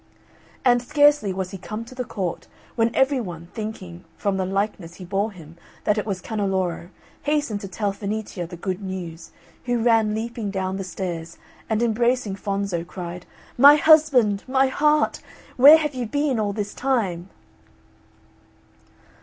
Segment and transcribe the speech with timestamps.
[0.65, 4.95] And scarcely was he come to the court, when every one, thinking, from the likeness
[4.95, 6.89] he bore him, that it was Canneloro,
[7.21, 9.29] hastened to tell Fenicia the good news,
[9.65, 11.37] who ran leaping down the stairs,
[11.69, 13.27] and embracing Fonzo cried,
[13.59, 14.43] "My husband!
[14.47, 15.21] my heart!
[15.55, 17.29] where have you been all this time?"